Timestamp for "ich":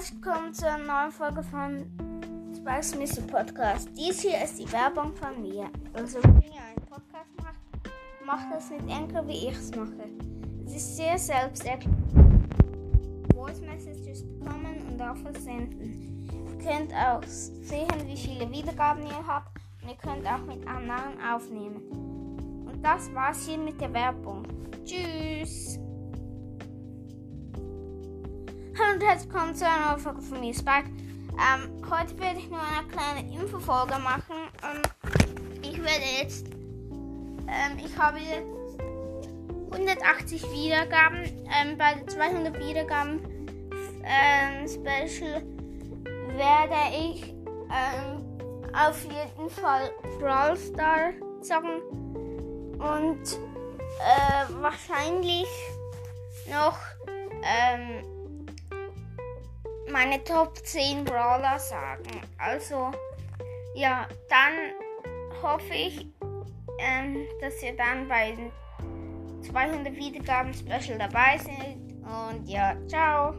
9.48-9.56, 32.38-32.50, 35.62-35.78, 37.82-37.96, 46.98-47.32, 65.74-66.06